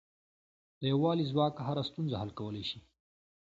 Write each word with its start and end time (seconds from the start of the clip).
د 0.79 0.81
یووالي 0.91 1.25
ځواک 1.31 1.53
هره 1.67 1.83
ستونزه 1.89 2.15
حل 2.21 2.31
کولای 2.39 2.63
شي. 2.69 2.79